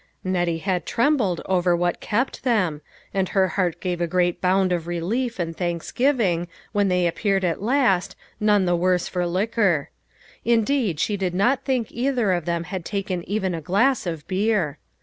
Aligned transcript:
Nettie 0.23 0.57
had 0.57 0.87
trembled 0.87 1.41
over 1.45 1.75
what 1.75 1.99
kept 1.99 2.43
them, 2.43 2.81
and 3.13 3.29
her 3.29 3.49
heart 3.49 3.79
gave 3.79 4.01
a 4.01 4.07
great 4.07 4.41
bound 4.41 4.71
of 4.71 4.87
relief 4.87 5.37
and 5.37 5.55
thanksgiving, 5.55 6.47
when 6.71 6.87
they 6.87 7.05
appeared 7.05 7.45
at 7.45 7.61
last, 7.61 8.15
none 8.39 8.65
the 8.65 8.75
worse 8.75 9.07
for 9.07 9.27
liquor. 9.27 9.91
Indeed, 10.43 10.99
she 10.99 11.17
did 11.17 11.35
not 11.35 11.65
think 11.65 11.91
either 11.91 12.31
of 12.31 12.45
them 12.45 12.63
had 12.63 12.83
taken 12.83 13.23
even 13.29 13.53
a 13.53 13.61
glass 13.61 14.07
of 14.07 14.27
beer. 14.27 14.79